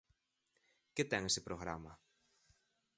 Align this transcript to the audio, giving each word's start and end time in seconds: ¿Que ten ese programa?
¿Que 0.95 1.03
ten 1.11 1.23
ese 1.29 1.41
programa? 1.47 1.91